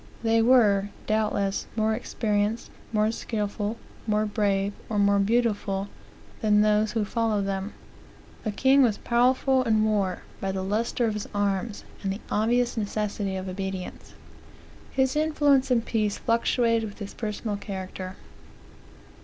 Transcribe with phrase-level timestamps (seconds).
[0.23, 3.77] They were, doubtless, more experienced, more skillful,
[4.07, 5.89] more brave, or more beautiful,
[6.41, 7.73] than those who followed them.
[8.43, 12.77] A king was powerful in war by the lustre of his arms, and the obvious
[12.77, 14.15] necessity of obedience.
[14.89, 18.15] His influence in peace fluctuated with his personal character.